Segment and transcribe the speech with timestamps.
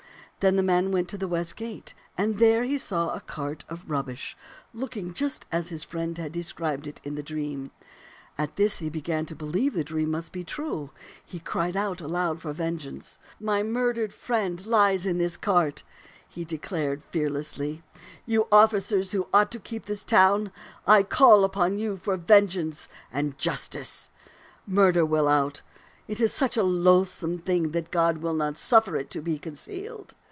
[0.41, 3.87] Then the man went to the west gate, and there he saw a cart of
[3.87, 4.35] rubbish
[4.73, 7.69] looking just as his friend had described it in the dream.
[8.39, 10.89] At this he began to believe the dream must be true.
[11.23, 13.19] He cried aloud for vengeance.
[13.29, 15.83] * My ^^e (Ttun'0 ^vmt'0 'tak 93 murdered friend lies in this cart!'
[16.27, 17.83] he declared fear lessly.
[18.03, 20.51] * You officers who ought to keep this town,
[20.87, 24.09] I call upon you for vengeance and justice.'
[24.65, 25.61] Murder will out.
[26.07, 29.37] It is such a loathsome thing that God will not suf fer it to be
[29.37, 30.15] concealed.